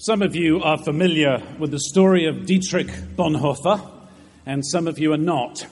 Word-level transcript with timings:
Some 0.00 0.22
of 0.22 0.36
you 0.36 0.62
are 0.62 0.78
familiar 0.78 1.42
with 1.58 1.72
the 1.72 1.80
story 1.80 2.26
of 2.26 2.46
Dietrich 2.46 2.86
Bonhoeffer, 3.16 3.84
and 4.46 4.64
some 4.64 4.86
of 4.86 5.00
you 5.00 5.12
are 5.12 5.16
not. 5.16 5.66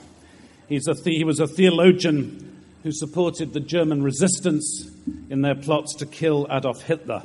The- 0.67 1.01
he 1.05 1.23
was 1.23 1.39
a 1.39 1.47
theologian 1.47 2.57
who 2.83 2.91
supported 2.91 3.53
the 3.53 3.61
German 3.61 4.03
resistance 4.03 4.91
in 5.29 5.43
their 5.43 5.55
plots 5.55 5.95
to 5.95 6.05
kill 6.05 6.45
Adolf 6.51 6.81
Hitler. 6.81 7.23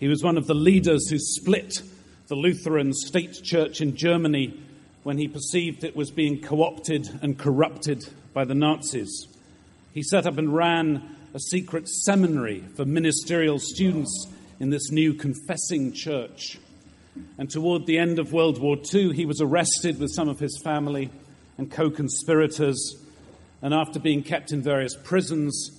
He 0.00 0.08
was 0.08 0.24
one 0.24 0.36
of 0.36 0.48
the 0.48 0.54
leaders 0.54 1.08
who 1.08 1.18
split 1.20 1.80
the 2.26 2.34
Lutheran 2.34 2.92
state 2.92 3.44
church 3.44 3.80
in 3.80 3.94
Germany 3.94 4.58
when 5.04 5.18
he 5.18 5.28
perceived 5.28 5.84
it 5.84 5.94
was 5.94 6.10
being 6.10 6.40
co 6.40 6.64
opted 6.64 7.08
and 7.22 7.38
corrupted 7.38 8.04
by 8.34 8.44
the 8.44 8.56
Nazis. 8.56 9.28
He 9.94 10.02
set 10.02 10.26
up 10.26 10.38
and 10.38 10.52
ran 10.52 11.08
a 11.34 11.38
secret 11.38 11.88
seminary 11.88 12.64
for 12.74 12.84
ministerial 12.84 13.60
students 13.60 14.26
in 14.58 14.70
this 14.70 14.90
new 14.90 15.14
confessing 15.14 15.92
church. 15.92 16.58
And 17.38 17.50
toward 17.50 17.86
the 17.86 17.98
end 17.98 18.18
of 18.18 18.32
World 18.32 18.60
War 18.60 18.76
II, 18.92 19.12
he 19.12 19.26
was 19.26 19.40
arrested 19.40 19.98
with 19.98 20.10
some 20.12 20.28
of 20.28 20.38
his 20.38 20.60
family 20.62 21.10
and 21.58 21.70
co 21.70 21.90
conspirators. 21.90 22.96
And 23.62 23.72
after 23.72 23.98
being 23.98 24.22
kept 24.22 24.52
in 24.52 24.62
various 24.62 24.96
prisons, 24.96 25.70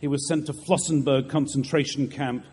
he 0.00 0.08
was 0.08 0.26
sent 0.28 0.46
to 0.46 0.52
Flossenburg 0.52 1.28
concentration 1.28 2.08
camp 2.08 2.44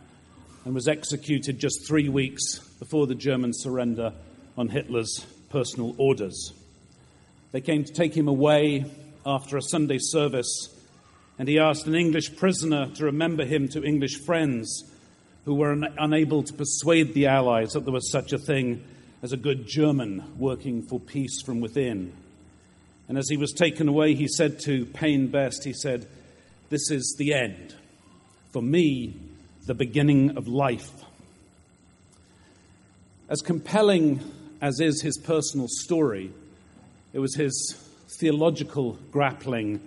and 0.66 0.74
was 0.74 0.88
executed 0.88 1.60
just 1.60 1.88
three 1.88 2.10
weeks 2.10 2.60
before 2.80 3.08
the 3.08 3.16
German 3.16 3.54
surrender 3.54 4.14
on 4.58 4.70
Hitler's 4.70 5.26
personal 5.50 5.96
orders. 5.98 6.54
They 7.52 7.62
came 7.62 7.84
to 7.84 7.94
take 7.94 8.16
him 8.16 8.28
away 8.28 8.86
after 9.26 9.58
a 9.58 9.62
Sunday 9.62 9.98
service, 10.00 10.70
and 11.38 11.48
he 11.48 11.60
asked 11.60 11.88
an 11.88 11.96
English 11.96 12.36
prisoner 12.38 12.88
to 12.96 13.06
remember 13.06 13.44
him 13.44 13.68
to 13.70 13.84
English 13.84 14.24
friends 14.26 14.84
who 15.46 15.56
were 15.56 15.72
un- 15.72 15.94
unable 15.98 16.44
to 16.44 16.54
persuade 16.54 17.14
the 17.14 17.28
Allies 17.28 17.72
that 17.74 17.86
there 17.86 17.94
was 17.94 18.12
such 18.12 18.34
a 18.34 18.38
thing 18.38 18.84
as 19.24 19.34
a 19.34 19.38
good 19.38 19.68
German 19.68 20.24
working 20.38 20.82
for 20.84 21.00
peace 21.00 21.42
from 21.42 21.62
within. 21.62 22.14
And 23.08 23.18
as 23.18 23.30
he 23.30 23.38
was 23.38 23.52
taken 23.52 23.88
away, 23.88 24.16
he 24.16 24.28
said 24.28 24.60
to 24.62 24.86
Payne 24.86 25.28
Best, 25.28 25.64
he 25.64 25.74
said, 25.74 26.08
This 26.70 26.90
is 26.92 27.16
the 27.18 27.34
end. 27.34 27.76
For 28.52 28.62
me, 28.62 29.16
the 29.66 29.74
beginning 29.74 30.38
of 30.38 30.48
life. 30.48 30.92
As 33.30 33.42
compelling 33.42 34.20
as 34.62 34.80
is 34.80 35.02
his 35.02 35.18
personal 35.18 35.68
story, 35.68 36.32
it 37.14 37.20
was 37.20 37.36
his 37.36 37.78
theological 38.20 38.98
grappling 39.12 39.82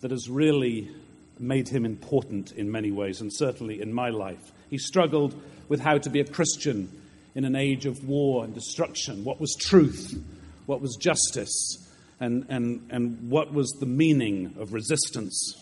that 0.00 0.10
has 0.10 0.28
really 0.28 0.90
made 1.40 1.68
him 1.68 1.84
important 1.84 2.52
in 2.52 2.70
many 2.70 2.90
ways, 2.90 3.20
and 3.20 3.32
certainly 3.32 3.80
in 3.80 3.92
my 3.92 4.10
life. 4.10 4.52
He 4.70 4.78
struggled 4.78 5.34
with 5.68 5.80
how 5.80 5.98
to 5.98 6.10
be 6.10 6.20
a 6.20 6.24
Christian 6.24 6.90
in 7.34 7.44
an 7.44 7.56
age 7.56 7.86
of 7.86 8.04
war 8.08 8.44
and 8.44 8.54
destruction. 8.54 9.24
What 9.24 9.40
was 9.40 9.54
truth? 9.54 10.20
What 10.66 10.80
was 10.80 10.96
justice? 10.96 11.88
And, 12.20 12.46
and, 12.48 12.86
and 12.90 13.30
what 13.30 13.52
was 13.52 13.70
the 13.78 13.86
meaning 13.86 14.54
of 14.58 14.72
resistance? 14.72 15.54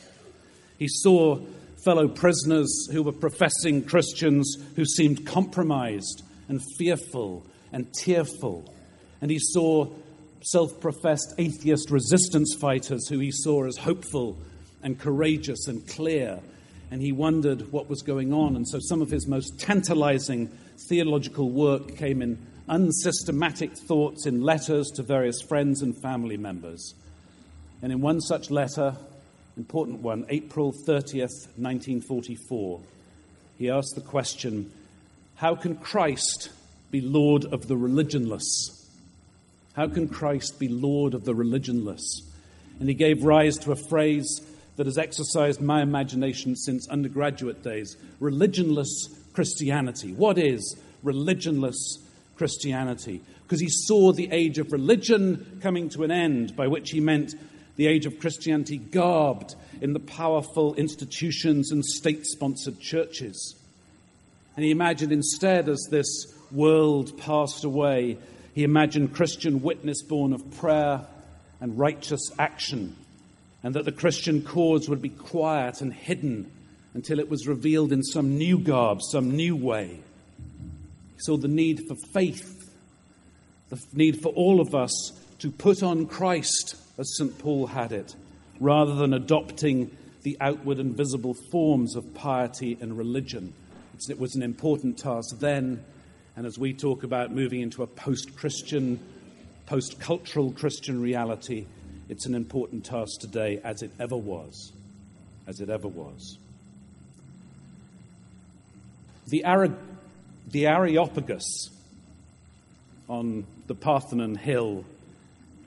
He 0.79 0.89
saw 0.89 1.41
fellow 1.85 2.09
prisoners 2.09 2.89
who 2.91 3.03
were 3.03 3.13
professing 3.13 3.85
Christians 3.85 4.57
who 4.75 4.85
seemed 4.85 5.27
compromised 5.27 6.23
and 6.49 6.61
fearful 6.79 7.47
and 7.73 7.93
tearful. 7.93 8.73
And 9.21 9.31
he 9.31 9.39
saw 9.39 9.89
self 10.43 10.81
professed 10.81 11.35
atheist 11.39 11.91
resistance 11.91 12.55
fighters 12.59 13.09
who 13.09 13.19
he 13.19 13.31
saw 13.31 13.67
as 13.67 13.77
hopeful 13.77 14.39
and 14.87 15.01
courageous 15.01 15.67
and 15.67 15.84
clear. 15.89 16.39
And 16.92 17.03
he 17.03 17.11
wondered 17.11 17.73
what 17.73 17.91
was 17.91 18.03
going 18.03 18.33
on. 18.33 18.55
And 18.55 18.67
so 18.69 18.79
some 18.81 19.03
of 19.03 19.11
his 19.11 19.27
most 19.27 19.59
tantalizing 19.59 20.47
theological 20.89 21.51
work 21.51 21.97
came 21.97 22.23
in 22.23 22.39
unsystematic 22.69 23.77
thoughts 23.77 24.27
in 24.27 24.42
letters 24.42 24.92
to 24.92 25.03
various 25.03 25.42
friends 25.42 25.83
and 25.83 26.01
family 26.01 26.37
members. 26.37 26.95
And 27.83 27.91
in 27.91 28.01
one 28.01 28.20
such 28.20 28.48
letter, 28.48 28.95
important 29.57 30.02
one, 30.02 30.24
April 30.29 30.73
30th, 30.73 31.48
1944, 31.57 32.80
he 33.58 33.68
asked 33.68 33.97
the 33.97 34.01
question 34.03 34.70
How 35.35 35.57
can 35.57 35.74
Christ 35.74 36.51
be 36.92 37.01
Lord 37.01 37.45
of 37.45 37.67
the 37.67 37.74
religionless? 37.74 38.86
How 39.74 39.89
can 39.89 40.08
Christ 40.08 40.61
be 40.61 40.68
Lord 40.68 41.13
of 41.13 41.24
the 41.24 41.35
religionless? 41.35 42.05
And 42.79 42.89
he 42.89 42.95
gave 42.95 43.24
rise 43.24 43.57
to 43.58 43.73
a 43.73 43.77
phrase 43.77 44.41
that 44.77 44.87
has 44.87 44.98
exercised 44.98 45.61
my 45.61 45.83
imagination 45.83 46.55
since 46.55 46.89
undergraduate 46.89 47.63
days 47.63 47.97
religionless 48.20 48.89
Christianity. 49.33 50.13
What 50.13 50.39
is 50.39 50.77
religionless 51.05 51.98
Christianity? 52.37 53.23
Because 53.42 53.61
he 53.61 53.69
saw 53.69 54.13
the 54.13 54.31
age 54.33 54.59
of 54.59 54.73
religion 54.73 55.61
coming 55.63 55.89
to 55.91 56.05
an 56.05 56.11
end, 56.11 56.57
by 56.57 56.67
which 56.67 56.91
he 56.91 57.01
meant 57.01 57.35
the 57.77 57.86
age 57.86 58.07
of 58.07 58.19
Christianity 58.19 58.79
garbed 58.79 59.55
in 59.81 59.92
the 59.92 60.01
powerful 60.01 60.75
institutions 60.75 61.70
and 61.70 61.85
state 61.85 62.27
sponsored 62.27 62.81
churches. 62.81 63.55
And 64.57 64.65
he 64.65 64.70
imagined 64.70 65.13
instead, 65.13 65.69
as 65.69 65.86
this 65.91 66.27
world 66.51 67.19
passed 67.19 67.65
away, 67.65 68.17
he 68.55 68.65
imagined 68.65 69.15
Christian 69.15 69.63
witness 69.63 70.03
born 70.03 70.33
of 70.33 70.51
prayer 70.59 71.03
and 71.61 71.79
righteous 71.79 72.31
action, 72.39 72.97
and 73.67 73.75
that 73.75 73.85
the 73.85 73.91
Christian 73.91 74.43
cause 74.43 74.89
would 74.89 75.03
be 75.03 75.09
quiet 75.09 75.81
and 75.81 75.93
hidden 75.93 76.49
until 76.95 77.19
it 77.19 77.29
was 77.29 77.49
revealed 77.49 77.91
in 77.91 78.01
some 78.01 78.39
new 78.39 78.61
garb, 78.61 79.03
some 79.03 79.33
new 79.33 79.57
way. 79.57 79.99
He 81.17 81.19
saw 81.19 81.37
the 81.37 81.49
need 81.49 81.83
for 81.89 81.97
faith, 82.15 82.71
the 83.69 83.85
need 83.93 84.23
for 84.23 84.29
all 84.29 84.61
of 84.61 84.73
us 84.77 85.11
to 85.41 85.51
put 85.51 85.83
on 85.83 86.07
Christ, 86.07 86.77
as 86.97 87.17
St. 87.17 87.37
Paul 87.41 87.67
had 87.67 87.91
it, 87.91 88.15
rather 88.61 88.95
than 88.95 89.13
adopting 89.13 89.91
the 90.23 90.37
outward 90.41 90.79
and 90.79 90.97
visible 90.97 91.35
forms 91.51 91.97
of 91.97 92.15
piety 92.15 92.79
and 92.81 92.97
religion. 92.97 93.53
It 94.09 94.21
was 94.21 94.37
an 94.37 94.45
important 94.45 94.97
task 94.97 95.41
then, 95.41 95.85
and 96.37 96.47
as 96.47 96.57
we 96.57 96.73
talk 96.73 97.03
about 97.03 97.33
moving 97.33 97.63
into 97.63 97.83
a 97.83 97.89
post 97.89 98.37
Christian, 98.37 99.01
post 99.67 99.98
cultural 99.98 100.53
Christian 100.53 101.03
reality, 101.03 101.67
it's 102.08 102.27
an 102.27 102.34
important 102.34 102.84
task 102.84 103.20
today, 103.20 103.61
as 103.64 103.83
it 103.83 103.90
ever 103.98 104.17
was. 104.17 104.72
As 105.46 105.61
it 105.61 105.70
ever 105.70 105.89
was. 105.89 106.39
The, 109.28 109.42
the 110.50 110.67
Areopagus 110.67 111.70
on 113.08 113.44
the 113.67 113.74
Parthenon 113.74 114.36
Hill 114.36 114.84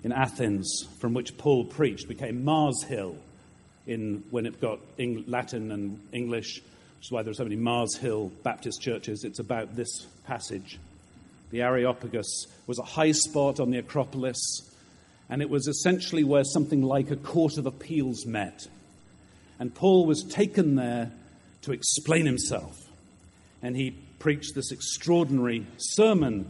in 0.04 0.12
Athens, 0.12 0.88
from 1.00 1.14
which 1.14 1.38
Paul 1.38 1.66
preached, 1.66 2.08
became 2.08 2.46
Mars 2.46 2.84
Hill 2.84 3.18
in, 3.86 4.24
when 4.30 4.46
it 4.46 4.62
got 4.62 4.80
Eng- 4.98 5.26
Latin 5.28 5.72
and 5.72 6.00
English, 6.14 6.62
which 6.98 7.08
is 7.08 7.12
why 7.12 7.22
there 7.22 7.32
are 7.32 7.36
so 7.36 7.44
many 7.44 7.58
Mars 7.58 7.96
Hill 7.98 8.32
Baptist 8.44 8.82
churches. 8.82 9.24
It's 9.24 9.40
about 9.40 9.76
this 9.76 10.06
passage. 10.26 10.80
The 11.52 11.64
Areopagus 11.64 12.48
was 12.68 12.80
a 12.80 12.84
high 12.84 13.12
spot 13.12 13.60
on 13.60 13.72
the 13.72 13.80
Acropolis, 13.80 14.69
and 15.30 15.42
it 15.42 15.50
was 15.50 15.68
essentially 15.68 16.24
where 16.24 16.44
something 16.44 16.82
like 16.82 17.12
a 17.12 17.16
court 17.16 17.58
of 17.58 17.68
appeals 17.68 18.26
met. 18.26 18.68
And 19.60 19.74
Paul 19.74 20.06
was 20.06 20.24
taken 20.24 20.76
there 20.76 21.12
to 21.62 21.72
explain 21.72 22.26
himself. 22.26 22.78
And 23.62 23.76
he 23.76 23.92
preached 24.20 24.56
this 24.56 24.72
extraordinary 24.72 25.68
sermon, 25.78 26.48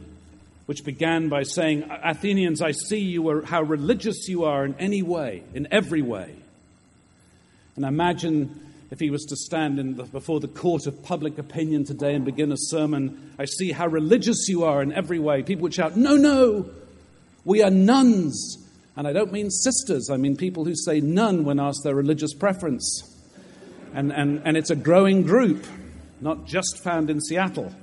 which 0.66 0.86
began 0.86 1.28
by 1.28 1.44
saying, 1.44 1.90
Athenians, 1.90 2.62
I 2.62 2.72
see 2.72 3.00
you 3.00 3.28
are, 3.30 3.42
how 3.44 3.64
religious 3.64 4.28
you 4.30 4.46
are 4.46 4.64
in 4.64 4.76
any 4.76 5.02
way, 5.02 5.44
in 5.54 5.68
every 5.72 6.02
way. 6.02 6.36
And 7.76 7.84
imagine 7.84 8.68
if 8.92 9.00
he 9.00 9.10
was 9.10 9.26
to 9.26 9.36
stand 9.36 9.78
the, 9.78 10.04
before 10.04 10.40
the 10.40 10.48
court 10.48 10.88
of 10.88 11.04
public 11.04 11.38
opinion 11.38 11.84
today 11.84 12.16
and 12.16 12.24
begin 12.24 12.52
a 12.52 12.58
sermon, 12.58 13.34
I 13.38 13.46
see 13.46 13.72
how 13.72 13.88
religious 13.88 14.48
you 14.48 14.64
are 14.64 14.82
in 14.82 14.94
every 14.94 15.20
way. 15.20 15.44
People 15.44 15.64
would 15.64 15.74
shout, 15.74 15.98
No, 15.98 16.16
no, 16.16 16.70
we 17.44 17.62
are 17.62 17.72
nones. 17.72 18.69
And 19.00 19.08
I 19.08 19.14
don't 19.14 19.32
mean 19.32 19.50
sisters, 19.50 20.10
I 20.10 20.18
mean 20.18 20.36
people 20.36 20.66
who 20.66 20.76
say 20.76 21.00
none 21.00 21.46
when 21.46 21.58
asked 21.58 21.86
their 21.86 21.96
religious 21.96 22.34
preference. 22.34 23.02
And, 23.94 24.12
and, 24.12 24.42
and 24.44 24.58
it's 24.58 24.72
a 24.72 24.76
growing 24.76 25.24
group, 25.24 25.66
not 26.20 26.46
just 26.46 26.84
found 26.84 27.10
in 27.10 27.22
Seattle. 27.22 27.74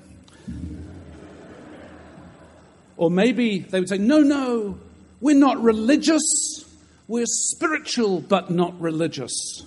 Or 2.98 3.10
maybe 3.10 3.60
they 3.60 3.80
would 3.80 3.88
say, 3.88 3.96
No, 3.96 4.20
no, 4.20 4.78
we're 5.18 5.38
not 5.38 5.58
religious. 5.62 6.66
We're 7.08 7.24
spiritual, 7.24 8.20
but 8.20 8.50
not 8.50 8.78
religious. 8.78 9.64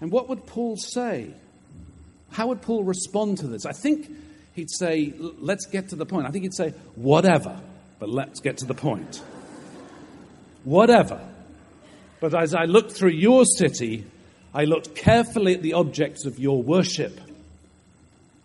And 0.00 0.12
what 0.12 0.28
would 0.28 0.46
Paul 0.46 0.76
say? 0.76 1.34
How 2.30 2.46
would 2.46 2.62
Paul 2.62 2.84
respond 2.84 3.38
to 3.38 3.48
this? 3.48 3.66
I 3.66 3.72
think 3.72 4.08
he'd 4.54 4.70
say, 4.70 5.12
let's 5.18 5.66
get 5.66 5.88
to 5.88 5.96
the 5.96 6.06
point. 6.06 6.28
I 6.28 6.30
think 6.30 6.44
he'd 6.44 6.54
say, 6.54 6.70
whatever, 6.94 7.60
but 7.98 8.08
let's 8.08 8.38
get 8.38 8.58
to 8.58 8.66
the 8.66 8.74
point. 8.74 9.20
Whatever. 10.64 11.20
But 12.20 12.34
as 12.34 12.54
I 12.54 12.64
looked 12.64 12.92
through 12.92 13.10
your 13.10 13.44
city, 13.44 14.04
I 14.52 14.64
looked 14.64 14.94
carefully 14.94 15.54
at 15.54 15.62
the 15.62 15.74
objects 15.74 16.26
of 16.26 16.38
your 16.38 16.62
worship. 16.62 17.18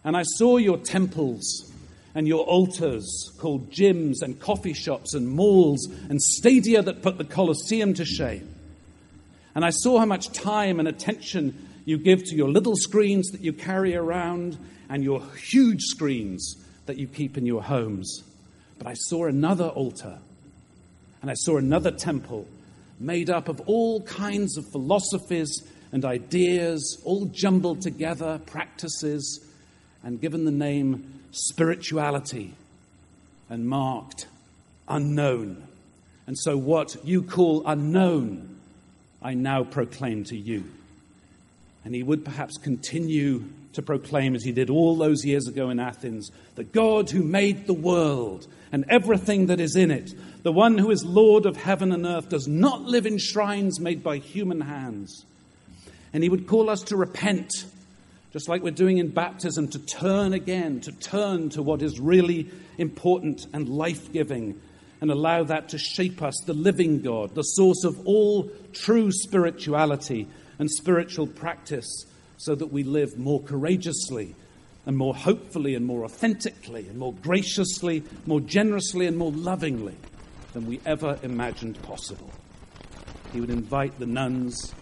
And 0.04 0.16
I 0.16 0.24
saw 0.24 0.58
your 0.58 0.78
temples 0.78 1.72
and 2.14 2.28
your 2.28 2.46
altars 2.46 3.34
called 3.40 3.72
gyms 3.72 4.22
and 4.22 4.40
coffee 4.40 4.74
shops 4.74 5.14
and 5.14 5.28
malls 5.28 5.88
and 6.10 6.22
stadia 6.22 6.82
that 6.82 7.02
put 7.02 7.18
the 7.18 7.26
Colosseum 7.26 7.94
to 7.96 8.06
shame. 8.06 8.54
And 9.54 9.66
I 9.66 9.72
saw 9.72 10.00
how 10.00 10.06
much 10.06 10.32
time 10.32 10.80
and 10.80 10.88
attention 10.88 11.68
you 11.86 11.98
give 11.98 12.24
to 12.26 12.36
your 12.36 12.50
little 12.50 12.76
screens 12.76 13.32
that 13.32 13.42
you 13.42 13.52
carry 13.52 13.96
around 13.96 14.58
and 14.90 15.04
your 15.04 15.22
huge 15.36 15.82
screens 15.82 16.56
that 16.86 16.98
you 16.98 17.08
keep 17.08 17.38
in 17.38 17.46
your 17.46 17.64
homes. 17.64 18.24
But 18.78 18.88
I 18.88 18.94
saw 18.94 19.26
another 19.26 19.68
altar 19.68 20.20
and 21.22 21.32
I 21.32 21.34
saw 21.36 21.58
another 21.58 21.92
temple 21.92 22.48
made 23.00 23.30
up 23.30 23.50
of 23.50 23.62
all 23.62 24.02
kinds 24.02 24.58
of 24.58 24.66
philosophies 24.72 25.62
and 25.92 26.06
ideas, 26.06 27.02
all 27.04 27.26
jumbled 27.26 27.82
together, 27.82 28.40
practices, 28.46 29.40
and 30.04 30.22
given 30.22 30.46
the 30.46 30.52
name 30.52 31.22
spirituality 31.32 32.54
and 33.50 33.68
marked 33.68 34.28
unknown. 34.88 35.68
And 36.28 36.38
so, 36.38 36.58
what 36.58 36.96
you 37.06 37.22
call 37.22 37.64
unknown, 37.66 38.60
I 39.22 39.34
now 39.34 39.64
proclaim 39.64 40.24
to 40.26 40.38
you. 40.38 40.66
And 41.84 41.94
he 41.94 42.04
would 42.04 42.26
perhaps 42.26 42.58
continue 42.58 43.46
to 43.76 43.82
proclaim, 43.82 44.36
as 44.36 44.44
he 44.44 44.52
did 44.52 44.70
all 44.70 44.98
those 44.98 45.24
years 45.24 45.48
ago 45.48 45.70
in 45.70 45.80
Athens, 45.80 46.32
the 46.56 46.64
God 46.64 47.10
who 47.10 47.24
made 47.24 47.68
the 47.68 47.74
world 47.74 48.48
and 48.72 48.84
everything 48.90 49.46
that 49.46 49.60
is 49.60 49.76
in 49.76 49.92
it, 49.92 50.14
the 50.44 50.52
one 50.52 50.78
who 50.78 50.92
is 50.92 51.06
Lord 51.06 51.46
of 51.46 51.56
heaven 51.56 51.92
and 51.92 52.06
earth, 52.06 52.30
does 52.30 52.48
not 52.48 52.82
live 52.82 53.06
in 53.06 53.18
shrines 53.18 53.80
made 53.80 54.04
by 54.04 54.18
human 54.18 54.62
hands. 54.62 55.26
And 56.12 56.24
he 56.24 56.30
would 56.30 56.48
call 56.48 56.70
us 56.70 56.82
to 56.84 56.98
repent 56.98 57.52
just 58.36 58.50
like 58.50 58.62
we're 58.62 58.70
doing 58.70 58.98
in 58.98 59.08
baptism, 59.08 59.70
to 59.70 59.80
turn 59.80 60.34
again, 60.34 60.82
to 60.82 60.92
turn 60.92 61.48
to 61.48 61.64
what 61.64 61.82
is 61.82 62.02
really 62.02 62.52
important 62.78 63.48
and 63.54 63.70
life 63.70 64.12
giving, 64.12 64.60
and 65.00 65.10
allow 65.10 65.46
that 65.46 65.70
to 65.70 65.78
shape 65.78 66.22
us, 66.22 66.36
the 66.46 66.54
living 66.54 67.02
God, 67.02 67.34
the 67.34 67.44
source 67.44 67.86
of 67.86 68.06
all 68.06 68.52
true 68.74 69.10
spirituality 69.10 70.28
and 70.60 70.70
spiritual 70.70 71.28
practice, 71.28 72.06
so 72.46 72.54
that 72.54 72.72
we 72.72 72.84
live 72.84 73.18
more 73.18 73.42
courageously 73.42 74.36
and 74.86 74.96
more 74.96 75.16
hopefully 75.16 75.74
and 75.74 75.84
more 75.84 76.06
authentically 76.06 76.88
and 76.88 76.96
more 76.96 77.12
graciously, 77.12 78.04
more 78.28 78.40
generously 78.40 79.08
and 79.08 79.18
more 79.18 79.32
lovingly 79.32 79.96
than 80.54 80.68
we 80.68 80.80
ever 80.86 81.18
imagined 81.24 81.82
possible. 81.82 82.32
He 83.34 83.42
would 83.42 83.50
invite 83.50 83.98
the 83.98 84.06
nones 84.06 84.76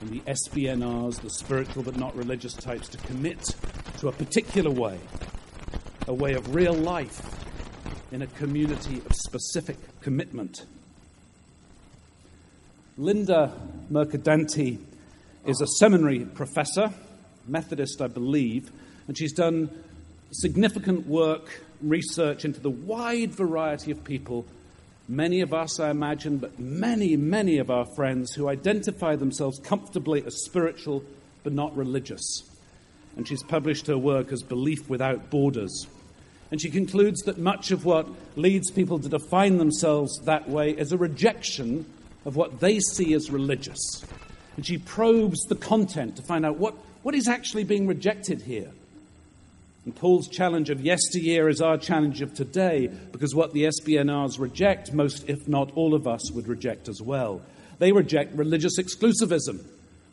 and 0.00 0.10
the 0.10 0.18
SBNRs, 0.22 1.20
the 1.20 1.30
spiritual 1.30 1.84
but 1.84 1.96
not 1.96 2.16
religious 2.16 2.54
types, 2.54 2.88
to 2.88 2.98
commit 2.98 3.54
to 3.98 4.08
a 4.08 4.12
particular 4.12 4.72
way, 4.72 4.98
a 6.08 6.12
way 6.12 6.34
of 6.34 6.56
real 6.56 6.74
life 6.74 7.22
in 8.10 8.22
a 8.22 8.26
community 8.26 9.00
of 9.06 9.14
specific 9.14 9.76
commitment. 10.00 10.66
Linda 12.98 13.52
Mercadante 13.90 14.78
is 15.46 15.60
a 15.60 15.66
seminary 15.78 16.24
professor, 16.24 16.92
Methodist, 17.46 18.02
I 18.02 18.08
believe, 18.08 18.70
and 19.08 19.16
she's 19.16 19.32
done 19.32 19.70
significant 20.32 21.06
work, 21.06 21.62
research 21.80 22.44
into 22.44 22.60
the 22.60 22.70
wide 22.70 23.34
variety 23.34 23.90
of 23.90 24.02
people 24.04 24.44
Many 25.08 25.40
of 25.40 25.54
us, 25.54 25.78
I 25.78 25.90
imagine, 25.90 26.38
but 26.38 26.58
many, 26.58 27.16
many 27.16 27.58
of 27.58 27.70
our 27.70 27.86
friends 27.94 28.34
who 28.34 28.48
identify 28.48 29.14
themselves 29.14 29.60
comfortably 29.60 30.24
as 30.26 30.44
spiritual 30.44 31.04
but 31.44 31.52
not 31.52 31.76
religious. 31.76 32.42
And 33.16 33.26
she's 33.26 33.44
published 33.44 33.86
her 33.86 33.96
work 33.96 34.32
as 34.32 34.42
Belief 34.42 34.88
Without 34.90 35.30
Borders. 35.30 35.86
And 36.50 36.60
she 36.60 36.70
concludes 36.70 37.22
that 37.22 37.38
much 37.38 37.70
of 37.70 37.84
what 37.84 38.08
leads 38.34 38.72
people 38.72 38.98
to 38.98 39.08
define 39.08 39.58
themselves 39.58 40.18
that 40.24 40.48
way 40.48 40.70
is 40.70 40.90
a 40.90 40.98
rejection 40.98 41.86
of 42.24 42.34
what 42.34 42.58
they 42.58 42.80
see 42.80 43.14
as 43.14 43.30
religious. 43.30 44.04
And 44.56 44.64
she 44.64 44.78
probes 44.78 45.42
the 45.44 45.54
content 45.54 46.16
to 46.16 46.22
find 46.22 46.46
out 46.46 46.56
what, 46.56 46.74
what 47.02 47.14
is 47.14 47.28
actually 47.28 47.64
being 47.64 47.86
rejected 47.86 48.42
here. 48.42 48.70
And 49.84 49.94
Paul's 49.94 50.28
challenge 50.28 50.70
of 50.70 50.80
yesteryear 50.80 51.48
is 51.48 51.60
our 51.60 51.78
challenge 51.78 52.20
of 52.20 52.34
today, 52.34 52.90
because 53.12 53.34
what 53.34 53.52
the 53.52 53.64
SBNRs 53.64 54.38
reject, 54.38 54.92
most 54.92 55.28
if 55.28 55.46
not 55.46 55.70
all 55.76 55.94
of 55.94 56.08
us 56.08 56.32
would 56.32 56.48
reject 56.48 56.88
as 56.88 57.00
well. 57.00 57.40
They 57.78 57.92
reject 57.92 58.34
religious 58.34 58.78
exclusivism. 58.80 59.64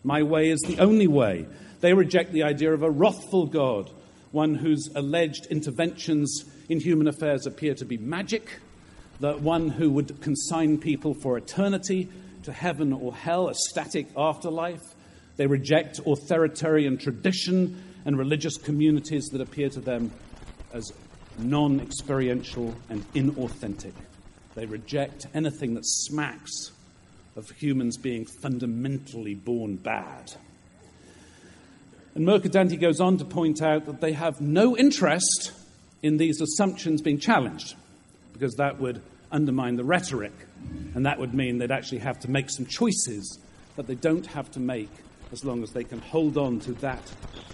My 0.03 0.21
way 0.21 0.49
is 0.49 0.59
the 0.61 0.79
only 0.79 1.07
way. 1.07 1.47
They 1.81 1.93
reject 1.93 2.33
the 2.33 2.43
idea 2.43 2.73
of 2.73 2.83
a 2.83 2.91
wrathful 2.91 3.47
God, 3.47 3.89
one 4.31 4.55
whose 4.55 4.89
alleged 4.95 5.47
interventions 5.47 6.45
in 6.69 6.79
human 6.79 7.07
affairs 7.07 7.47
appear 7.47 7.73
to 7.75 7.85
be 7.85 7.97
magic, 7.97 8.59
the 9.19 9.33
one 9.33 9.69
who 9.69 9.89
would 9.91 10.21
consign 10.21 10.77
people 10.77 11.13
for 11.13 11.37
eternity 11.37 12.09
to 12.43 12.53
heaven 12.53 12.93
or 12.93 13.13
hell, 13.13 13.49
a 13.49 13.53
static 13.55 14.07
afterlife. 14.17 14.81
They 15.37 15.47
reject 15.47 15.99
authoritarian 16.05 16.97
tradition 16.97 17.81
and 18.05 18.17
religious 18.17 18.57
communities 18.57 19.25
that 19.29 19.41
appear 19.41 19.69
to 19.69 19.79
them 19.79 20.11
as 20.73 20.91
non 21.37 21.79
experiential 21.79 22.75
and 22.89 23.03
inauthentic. 23.13 23.93
They 24.55 24.65
reject 24.65 25.27
anything 25.33 25.73
that 25.75 25.85
smacks 25.85 26.71
of 27.35 27.49
humans 27.49 27.97
being 27.97 28.25
fundamentally 28.25 29.33
born 29.33 29.77
bad. 29.77 30.33
And 32.15 32.25
Mercadante 32.27 32.79
goes 32.79 32.99
on 32.99 33.17
to 33.17 33.25
point 33.25 33.61
out 33.61 33.85
that 33.85 34.01
they 34.01 34.13
have 34.13 34.39
no 34.39 34.77
interest 34.77 35.51
in 36.03 36.17
these 36.17 36.41
assumptions 36.41 37.01
being 37.01 37.17
challenged, 37.17 37.75
because 38.33 38.53
that 38.55 38.79
would 38.79 39.01
undermine 39.33 39.75
the 39.75 39.83
rhetoric, 39.83 40.33
and 40.95 41.06
that 41.06 41.19
would 41.19 41.33
mean 41.33 41.57
they'd 41.57 41.71
actually 41.71 42.00
have 42.00 42.19
to 42.19 42.31
make 42.31 42.50
some 42.50 42.65
choices 42.65 43.39
that 43.75 43.88
they 43.88 43.95
don't 43.95 44.27
have 44.27 44.50
to 44.51 44.59
make 44.59 44.91
as 45.31 45.44
long 45.44 45.63
as 45.63 45.71
they 45.71 45.83
can 45.83 46.00
hold 46.00 46.38
on 46.38 46.59
to 46.59 46.74
that 46.74 47.01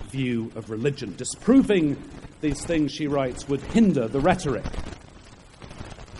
view 0.09 0.51
of 0.55 0.69
religion. 0.69 1.15
Disproving 1.15 1.97
these 2.41 2.63
things, 2.65 2.91
she 2.91 3.07
writes, 3.07 3.47
would 3.47 3.61
hinder 3.61 4.07
the 4.07 4.19
rhetoric. 4.19 4.65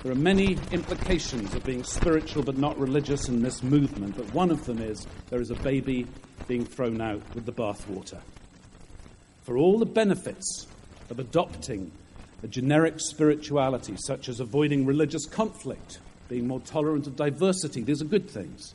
There 0.04 0.14
are 0.14 0.16
many 0.16 0.58
implications 0.72 1.54
of 1.54 1.66
being 1.66 1.84
spiritual 1.84 2.44
but 2.44 2.58
not 2.58 2.80
religious 2.80 3.28
in 3.28 3.42
this 3.42 3.62
movement, 3.62 4.16
but 4.16 4.34
one 4.34 4.50
of 4.50 4.66
them 4.66 4.80
is 4.80 5.06
there 5.30 5.42
is 5.42 5.52
a 5.52 5.56
baby 5.56 6.08
being 6.48 6.66
thrown 6.66 7.02
out 7.02 7.22
with 7.36 7.46
the 7.46 7.52
bathwater. 7.52 8.20
For 9.44 9.58
all 9.58 9.78
the 9.78 9.86
benefits 9.86 10.68
of 11.10 11.20
adopting 11.20 11.92
a 12.44 12.48
generic 12.48 12.96
spirituality, 13.00 13.96
such 13.98 14.30
as 14.30 14.40
avoiding 14.40 14.86
religious 14.86 15.26
conflict, 15.26 16.00
being 16.30 16.48
more 16.48 16.60
tolerant 16.62 17.08
of 17.08 17.16
diversity, 17.16 17.82
these 17.82 18.02
are 18.02 18.06
good 18.06 18.30
things. 18.30 18.74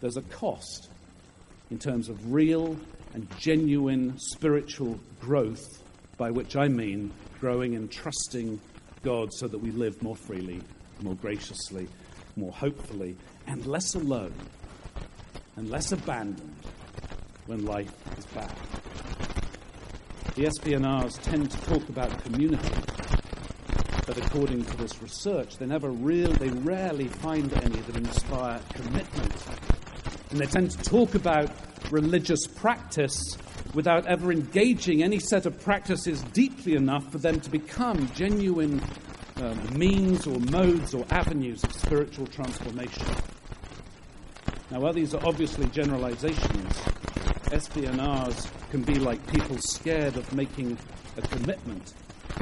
There's 0.00 0.16
a 0.16 0.22
cost 0.22 0.88
in 1.70 1.78
terms 1.78 2.08
of 2.08 2.32
real 2.32 2.76
and 3.14 3.28
genuine 3.38 4.18
spiritual 4.18 4.98
growth, 5.20 5.82
by 6.16 6.30
which 6.30 6.56
I 6.56 6.68
mean 6.68 7.12
growing 7.40 7.74
and 7.74 7.90
trusting 7.90 8.60
God 9.02 9.32
so 9.32 9.48
that 9.48 9.58
we 9.58 9.70
live 9.70 10.02
more 10.02 10.16
freely, 10.16 10.60
more 11.00 11.14
graciously, 11.14 11.88
more 12.36 12.52
hopefully, 12.52 13.16
and 13.46 13.64
less 13.66 13.94
alone 13.94 14.34
and 15.56 15.70
less 15.70 15.92
abandoned 15.92 16.56
when 17.46 17.64
life 17.64 17.92
is 18.18 18.26
bad. 18.26 18.52
The 20.34 20.44
SBNRs 20.44 21.20
tend 21.22 21.50
to 21.50 21.60
talk 21.62 21.88
about 21.88 22.22
community, 22.24 22.74
but 24.06 24.16
according 24.16 24.64
to 24.64 24.76
this 24.76 25.02
research, 25.02 25.58
they 25.58 25.66
never 25.66 25.90
real, 25.90 26.32
they 26.32 26.48
rarely 26.48 27.08
find 27.08 27.52
any 27.52 27.80
that 27.80 27.96
inspire 27.96 28.60
commitment 28.74 29.32
and 30.30 30.38
they 30.38 30.46
tend 30.46 30.70
to 30.70 30.78
talk 30.78 31.14
about 31.14 31.50
religious 31.90 32.46
practice 32.46 33.36
without 33.74 34.06
ever 34.06 34.32
engaging 34.32 35.02
any 35.02 35.18
set 35.18 35.44
of 35.44 35.60
practices 35.60 36.22
deeply 36.32 36.74
enough 36.74 37.10
for 37.10 37.18
them 37.18 37.40
to 37.40 37.50
become 37.50 38.08
genuine 38.14 38.80
um, 39.36 39.78
means 39.78 40.26
or 40.26 40.38
modes 40.38 40.94
or 40.94 41.04
avenues 41.10 41.62
of 41.64 41.72
spiritual 41.72 42.26
transformation. 42.26 43.06
Now, 44.70 44.80
while 44.80 44.92
these 44.92 45.14
are 45.14 45.26
obviously 45.26 45.66
generalizations, 45.70 46.80
SBNRs 47.50 48.48
can 48.70 48.82
be 48.82 48.94
like 48.94 49.24
people 49.32 49.58
scared 49.58 50.16
of 50.16 50.32
making 50.32 50.78
a 51.16 51.22
commitment, 51.22 51.94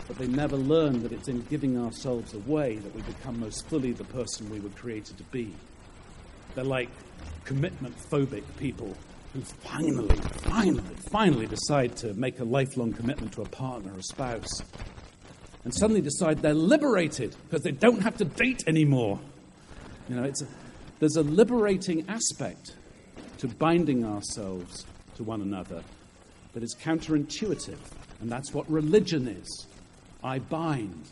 but 0.06 0.18
they 0.18 0.26
never 0.26 0.56
learn 0.56 1.02
that 1.02 1.12
it's 1.12 1.28
in 1.28 1.40
giving 1.44 1.82
ourselves 1.82 2.34
away 2.34 2.76
that 2.76 2.94
we 2.94 3.00
become 3.00 3.40
most 3.40 3.66
fully 3.68 3.92
the 3.92 4.04
person 4.04 4.50
we 4.50 4.60
were 4.60 4.68
created 4.70 5.16
to 5.16 5.24
be. 5.24 5.54
They're 6.54 6.62
like 6.62 6.90
commitment 7.44 7.96
phobic 8.10 8.44
people 8.58 8.94
who 9.32 9.40
finally, 9.40 10.14
finally, 10.42 10.82
finally 11.10 11.46
decide 11.46 11.96
to 11.96 12.12
make 12.12 12.38
a 12.40 12.44
lifelong 12.44 12.92
commitment 12.92 13.32
to 13.32 13.42
a 13.42 13.48
partner 13.48 13.94
or 13.94 13.98
a 13.98 14.02
spouse 14.02 14.62
and 15.64 15.74
suddenly 15.74 16.02
decide 16.02 16.42
they're 16.42 16.52
liberated 16.52 17.34
because 17.48 17.62
they 17.62 17.70
don't 17.70 18.02
have 18.02 18.18
to 18.18 18.26
date 18.26 18.62
anymore. 18.66 19.18
You 20.08 20.16
know, 20.16 20.24
it's 20.24 20.42
a, 20.42 20.46
there's 21.00 21.16
a 21.16 21.22
liberating 21.22 22.04
aspect 22.08 22.76
to 23.38 23.48
binding 23.48 24.04
ourselves 24.04 24.84
to 25.18 25.24
one 25.24 25.42
another 25.42 25.82
that 26.54 26.62
is 26.62 26.74
counterintuitive, 26.74 27.78
and 28.20 28.30
that's 28.30 28.54
what 28.54 28.68
religion 28.70 29.28
is. 29.28 29.66
I 30.24 30.38
bind. 30.38 31.04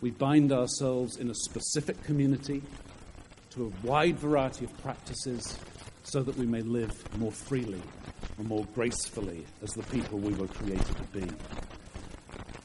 We 0.00 0.10
bind 0.10 0.52
ourselves 0.52 1.16
in 1.16 1.30
a 1.30 1.34
specific 1.34 2.02
community 2.04 2.62
to 3.50 3.66
a 3.66 3.86
wide 3.86 4.18
variety 4.18 4.66
of 4.66 4.82
practices 4.82 5.58
so 6.04 6.22
that 6.22 6.36
we 6.36 6.46
may 6.46 6.60
live 6.60 6.92
more 7.18 7.32
freely 7.32 7.80
and 8.38 8.46
more 8.46 8.66
gracefully 8.74 9.46
as 9.62 9.70
the 9.70 9.82
people 9.84 10.18
we 10.18 10.34
were 10.34 10.48
created 10.48 10.96
to 10.96 11.18
be. 11.18 11.26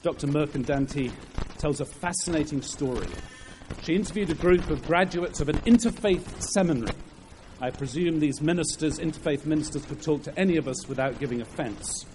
Dr. 0.03 0.27
Mercadante 0.27 1.11
tells 1.57 1.79
a 1.81 1.85
fascinating 1.85 2.61
story. 2.61 3.07
She 3.83 3.95
interviewed 3.95 4.29
a 4.29 4.35
group 4.35 4.69
of 4.69 4.85
graduates 4.85 5.39
of 5.39 5.49
an 5.49 5.57
interfaith 5.59 6.41
seminary. 6.41 6.93
I 7.61 7.71
presume 7.71 8.19
these 8.19 8.41
ministers, 8.41 8.99
interfaith 8.99 9.45
ministers, 9.45 9.85
could 9.85 10.01
talk 10.01 10.23
to 10.23 10.39
any 10.39 10.57
of 10.57 10.67
us 10.67 10.87
without 10.87 11.19
giving 11.19 11.41
offense. 11.41 12.05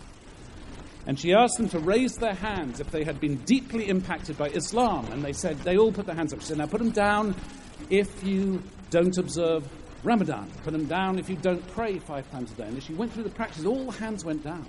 And 1.07 1.19
she 1.21 1.35
asked 1.35 1.59
them 1.59 1.69
to 1.69 1.79
raise 1.79 2.15
their 2.15 2.35
hands 2.35 2.81
if 2.81 2.91
they 2.91 3.05
had 3.05 3.21
been 3.21 3.37
deeply 3.45 3.89
impacted 3.89 4.39
by 4.39 4.49
Islam. 4.49 5.07
And 5.13 5.23
they 5.23 5.35
said, 5.35 5.59
they 5.59 5.77
all 5.77 5.93
put 5.93 6.07
their 6.07 6.15
hands 6.15 6.33
up. 6.33 6.41
She 6.41 6.47
said, 6.47 6.59
now 6.59 6.67
put 6.67 6.79
them 6.79 6.93
down 6.93 7.35
if 7.91 8.25
you 8.25 8.63
don't 8.89 9.17
observe 9.19 9.69
Ramadan. 10.03 10.51
Put 10.63 10.73
them 10.73 10.87
down 10.87 11.19
if 11.19 11.29
you 11.29 11.37
don't 11.37 11.67
pray 11.73 11.99
five 11.99 12.31
times 12.31 12.53
a 12.53 12.55
day. 12.55 12.65
And 12.65 12.79
as 12.79 12.85
she 12.85 12.95
went 12.95 13.13
through 13.13 13.25
the 13.25 13.31
practice, 13.31 13.67
all 13.67 13.91
hands 13.91 14.25
went 14.25 14.43
down. 14.43 14.67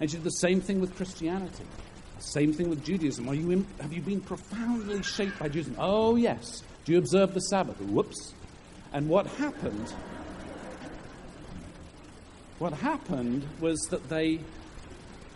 And 0.00 0.10
she 0.10 0.16
did 0.16 0.24
the 0.24 0.30
same 0.30 0.62
thing 0.62 0.80
with 0.80 0.96
Christianity. 0.96 1.64
Same 2.18 2.54
thing 2.54 2.70
with 2.70 2.82
Judaism. 2.82 3.28
Are 3.28 3.34
you 3.34 3.50
in, 3.50 3.66
have 3.80 3.92
you 3.92 4.00
been 4.00 4.20
profoundly 4.20 5.02
shaped 5.02 5.38
by 5.38 5.48
Judaism? 5.48 5.76
Oh, 5.78 6.16
yes. 6.16 6.62
Do 6.84 6.92
you 6.92 6.98
observe 6.98 7.34
the 7.34 7.40
Sabbath? 7.40 7.78
Whoops. 7.80 8.32
And 8.92 9.08
what 9.08 9.26
happened? 9.26 9.92
What 12.58 12.74
happened 12.74 13.46
was 13.60 13.80
that 13.90 14.08
they 14.08 14.40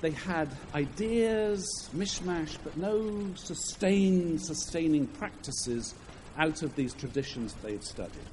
they 0.02 0.10
had 0.10 0.48
ideas, 0.74 1.66
mishmash, 1.94 2.58
but 2.62 2.76
no 2.76 3.34
sustained, 3.34 4.42
sustaining 4.42 5.06
practices 5.06 5.94
out 6.36 6.62
of 6.62 6.76
these 6.76 6.92
traditions 6.92 7.54
they 7.62 7.72
had 7.72 7.82
studied. 7.82 8.28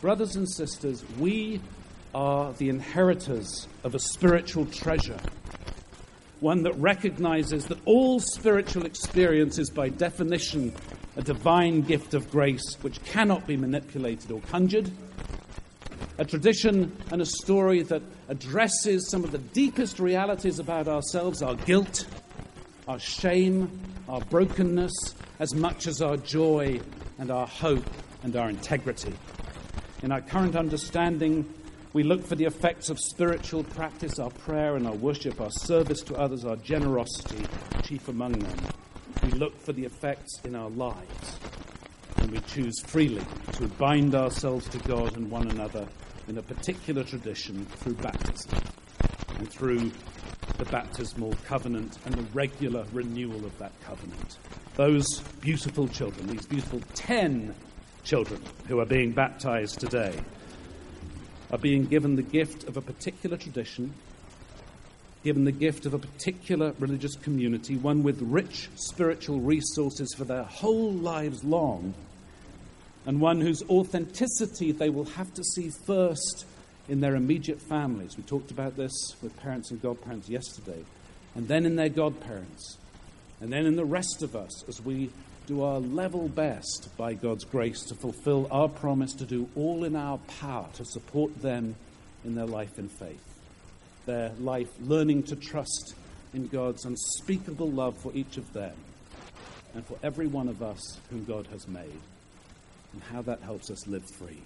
Brothers 0.00 0.34
and 0.34 0.50
sisters, 0.50 1.04
we 1.18 1.60
are 2.12 2.52
the 2.54 2.68
inheritors 2.68 3.68
of 3.84 3.94
a 3.94 3.98
spiritual 3.98 4.66
treasure, 4.66 5.20
one 6.44 6.62
that 6.62 6.74
recognizes 6.74 7.64
that 7.66 7.78
all 7.86 8.20
spiritual 8.20 8.84
experience 8.84 9.58
is, 9.58 9.70
by 9.70 9.88
definition, 9.88 10.74
a 11.16 11.22
divine 11.22 11.80
gift 11.80 12.12
of 12.12 12.30
grace 12.30 12.76
which 12.82 13.02
cannot 13.04 13.46
be 13.46 13.56
manipulated 13.56 14.30
or 14.30 14.40
conjured 14.42 14.90
a 16.18 16.24
tradition 16.24 16.94
and 17.10 17.20
a 17.22 17.26
story 17.26 17.82
that 17.82 18.02
addresses 18.28 19.08
some 19.08 19.24
of 19.24 19.32
the 19.32 19.38
deepest 19.38 19.98
realities 19.98 20.58
about 20.58 20.86
ourselves 20.86 21.42
our 21.42 21.56
guilt, 21.56 22.06
our 22.86 22.98
shame, 22.98 23.80
our 24.08 24.20
brokenness, 24.20 24.92
as 25.38 25.54
much 25.54 25.86
as 25.86 26.00
our 26.00 26.16
joy 26.18 26.78
and 27.18 27.30
our 27.30 27.46
hope 27.46 27.84
and 28.22 28.36
our 28.36 28.48
integrity. 28.48 29.12
In 30.02 30.12
our 30.12 30.20
current 30.20 30.54
understanding, 30.54 31.52
we 31.94 32.02
look 32.02 32.26
for 32.26 32.34
the 32.34 32.44
effects 32.44 32.90
of 32.90 32.98
spiritual 32.98 33.62
practice, 33.62 34.18
our 34.18 34.30
prayer 34.30 34.74
and 34.74 34.84
our 34.84 34.94
worship, 34.94 35.40
our 35.40 35.50
service 35.50 36.00
to 36.00 36.16
others, 36.16 36.44
our 36.44 36.56
generosity, 36.56 37.46
chief 37.84 38.08
among 38.08 38.32
them. 38.32 38.56
We 39.22 39.30
look 39.30 39.56
for 39.60 39.72
the 39.72 39.84
effects 39.84 40.40
in 40.42 40.56
our 40.56 40.70
lives, 40.70 41.38
and 42.16 42.32
we 42.32 42.40
choose 42.40 42.80
freely 42.80 43.24
to 43.52 43.68
bind 43.68 44.16
ourselves 44.16 44.68
to 44.70 44.78
God 44.78 45.16
and 45.16 45.30
one 45.30 45.48
another 45.48 45.86
in 46.26 46.36
a 46.36 46.42
particular 46.42 47.04
tradition 47.04 47.64
through 47.76 47.94
baptism 47.94 48.58
and 49.38 49.48
through 49.48 49.92
the 50.58 50.64
baptismal 50.64 51.32
covenant 51.44 51.98
and 52.06 52.14
the 52.16 52.24
regular 52.32 52.84
renewal 52.92 53.44
of 53.44 53.56
that 53.58 53.72
covenant. 53.82 54.38
Those 54.74 55.20
beautiful 55.40 55.86
children, 55.86 56.26
these 56.26 56.46
beautiful 56.46 56.80
10 56.94 57.54
children 58.02 58.42
who 58.66 58.80
are 58.80 58.86
being 58.86 59.12
baptized 59.12 59.78
today, 59.78 60.18
are 61.54 61.58
being 61.58 61.86
given 61.86 62.16
the 62.16 62.22
gift 62.22 62.64
of 62.64 62.76
a 62.76 62.80
particular 62.80 63.36
tradition, 63.36 63.94
given 65.22 65.44
the 65.44 65.52
gift 65.52 65.86
of 65.86 65.94
a 65.94 65.98
particular 66.00 66.74
religious 66.80 67.14
community, 67.14 67.76
one 67.76 68.02
with 68.02 68.20
rich 68.22 68.68
spiritual 68.74 69.38
resources 69.38 70.12
for 70.18 70.24
their 70.24 70.42
whole 70.42 70.92
lives 70.92 71.44
long 71.44 71.94
and 73.06 73.20
one 73.20 73.40
whose 73.40 73.62
authenticity 73.70 74.72
they 74.72 74.90
will 74.90 75.04
have 75.04 75.32
to 75.32 75.44
see 75.44 75.70
first 75.86 76.44
in 76.88 77.00
their 77.00 77.14
immediate 77.14 77.62
families. 77.62 78.16
We 78.16 78.24
talked 78.24 78.50
about 78.50 78.76
this 78.76 79.14
with 79.22 79.36
parents 79.36 79.70
and 79.70 79.80
godparents 79.80 80.28
yesterday, 80.28 80.82
and 81.36 81.46
then 81.46 81.66
in 81.66 81.76
their 81.76 81.88
godparents, 81.88 82.78
and 83.40 83.52
then 83.52 83.64
in 83.64 83.76
the 83.76 83.84
rest 83.84 84.24
of 84.24 84.34
us 84.34 84.64
as 84.68 84.82
we 84.82 85.10
do 85.46 85.62
our 85.62 85.78
level 85.78 86.28
best 86.28 86.88
by 86.96 87.12
God's 87.12 87.44
grace 87.44 87.82
to 87.84 87.94
fulfill 87.94 88.48
our 88.50 88.68
promise 88.68 89.12
to 89.14 89.26
do 89.26 89.48
all 89.54 89.84
in 89.84 89.94
our 89.94 90.18
power 90.40 90.66
to 90.74 90.84
support 90.84 91.42
them 91.42 91.76
in 92.24 92.34
their 92.34 92.46
life 92.46 92.78
in 92.78 92.88
faith, 92.88 93.22
their 94.06 94.32
life 94.40 94.70
learning 94.80 95.24
to 95.24 95.36
trust 95.36 95.94
in 96.32 96.46
God's 96.46 96.86
unspeakable 96.86 97.70
love 97.70 97.96
for 97.98 98.10
each 98.14 98.38
of 98.38 98.52
them 98.54 98.74
and 99.74 99.84
for 99.84 99.98
every 100.02 100.26
one 100.26 100.48
of 100.48 100.62
us 100.62 100.98
whom 101.10 101.24
God 101.24 101.46
has 101.48 101.68
made 101.68 102.00
and 102.92 103.02
how 103.02 103.22
that 103.22 103.40
helps 103.40 103.70
us 103.70 103.86
live 103.86 104.08
free. 104.18 104.40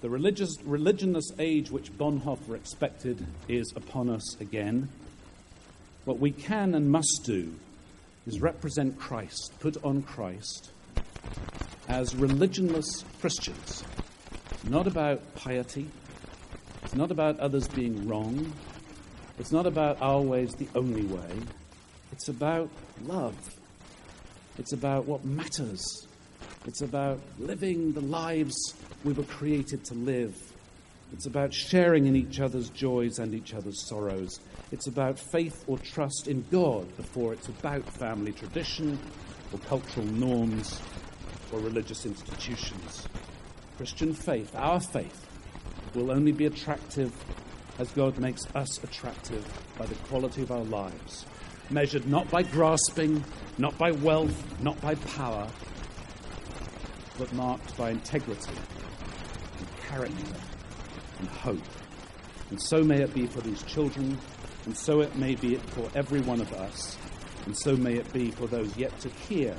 The 0.00 0.10
religious, 0.10 0.56
religionless 0.66 1.32
age 1.38 1.70
which 1.70 1.96
Bonhoeffer 1.96 2.56
expected 2.56 3.24
is 3.48 3.72
upon 3.76 4.10
us 4.10 4.38
again. 4.40 4.88
What 6.04 6.18
we 6.18 6.32
can 6.32 6.74
and 6.74 6.90
must 6.90 7.22
do 7.24 7.54
is 8.26 8.40
represent 8.40 8.98
Christ, 8.98 9.52
put 9.60 9.82
on 9.84 10.02
Christ, 10.02 10.70
as 11.88 12.14
religionless 12.14 13.04
Christians. 13.20 13.84
Not 14.68 14.86
about 14.86 15.34
piety, 15.34 15.88
it's 16.82 16.94
not 16.94 17.10
about 17.10 17.38
others 17.40 17.68
being 17.68 18.08
wrong, 18.08 18.52
it's 19.38 19.52
not 19.52 19.66
about 19.66 20.00
our 20.00 20.20
ways 20.20 20.54
the 20.54 20.68
only 20.74 21.04
way. 21.04 21.30
It's 22.12 22.28
about 22.28 22.70
love. 23.02 23.36
It's 24.56 24.72
about 24.72 25.06
what 25.06 25.24
matters 25.24 26.06
it's 26.66 26.80
about 26.80 27.20
living 27.38 27.92
the 27.92 28.00
lives 28.00 28.56
we 29.04 29.12
were 29.12 29.24
created 29.24 29.84
to 29.84 29.94
live. 29.94 30.34
It's 31.12 31.26
about 31.26 31.54
sharing 31.54 32.06
in 32.06 32.16
each 32.16 32.40
other's 32.40 32.70
joys 32.70 33.18
and 33.18 33.34
each 33.34 33.54
other's 33.54 33.86
sorrows. 33.86 34.40
It's 34.72 34.86
about 34.86 35.18
faith 35.18 35.64
or 35.66 35.78
trust 35.78 36.26
in 36.26 36.44
God 36.50 36.96
before 36.96 37.32
it's 37.32 37.48
about 37.48 37.84
family 37.84 38.32
tradition 38.32 38.98
or 39.52 39.58
cultural 39.60 40.06
norms 40.06 40.80
or 41.52 41.60
religious 41.60 42.04
institutions. 42.06 43.06
Christian 43.76 44.12
faith, 44.12 44.54
our 44.56 44.80
faith, 44.80 45.26
will 45.94 46.10
only 46.10 46.32
be 46.32 46.46
attractive 46.46 47.12
as 47.78 47.90
God 47.92 48.18
makes 48.18 48.42
us 48.54 48.82
attractive 48.82 49.46
by 49.78 49.86
the 49.86 49.94
quality 49.94 50.42
of 50.42 50.50
our 50.50 50.64
lives, 50.64 51.26
measured 51.70 52.06
not 52.06 52.30
by 52.30 52.42
grasping, 52.42 53.24
not 53.58 53.76
by 53.78 53.90
wealth, 53.90 54.60
not 54.60 54.80
by 54.80 54.94
power, 54.94 55.48
but 57.18 57.32
marked 57.32 57.76
by 57.76 57.90
integrity 57.90 58.52
and 59.58 59.76
character 59.88 60.53
and 61.24 61.36
hope. 61.38 61.64
And 62.50 62.60
so 62.60 62.82
may 62.82 63.02
it 63.02 63.14
be 63.14 63.26
for 63.26 63.40
these 63.40 63.62
children, 63.62 64.18
and 64.66 64.76
so 64.76 65.00
it 65.00 65.16
may 65.16 65.34
be 65.34 65.56
for 65.56 65.88
every 65.94 66.20
one 66.20 66.40
of 66.40 66.52
us, 66.52 66.98
and 67.46 67.56
so 67.56 67.76
may 67.76 67.94
it 67.94 68.12
be 68.12 68.30
for 68.30 68.46
those 68.46 68.76
yet 68.76 68.98
to 69.00 69.08
hear 69.08 69.56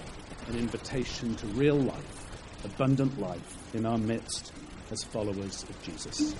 an 0.48 0.58
invitation 0.58 1.36
to 1.36 1.48
real 1.48 1.76
life, 1.76 2.64
abundant 2.64 3.20
life 3.20 3.74
in 3.74 3.86
our 3.86 3.98
midst 3.98 4.54
as 4.92 5.04
followers 5.04 5.64
of 5.64 5.82
Jesus. 5.82 6.36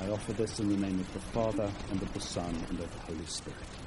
I 0.00 0.08
offer 0.08 0.32
this 0.32 0.58
in 0.58 0.70
the 0.70 0.86
name 0.86 0.98
of 0.98 1.12
the 1.12 1.20
Father, 1.20 1.70
and 1.90 2.02
of 2.02 2.12
the 2.14 2.20
Son, 2.20 2.54
and 2.70 2.80
of 2.80 2.90
the 2.90 3.00
Holy 3.00 3.26
Spirit. 3.26 3.83